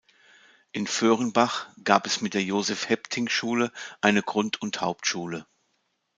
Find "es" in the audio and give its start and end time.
2.07-2.21